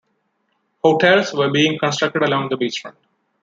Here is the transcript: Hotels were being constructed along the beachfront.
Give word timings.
Hotels 0.83 1.31
were 1.31 1.51
being 1.51 1.77
constructed 1.77 2.23
along 2.23 2.49
the 2.49 2.57
beachfront. 2.57 2.95